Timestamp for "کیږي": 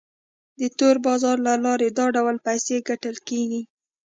3.27-3.61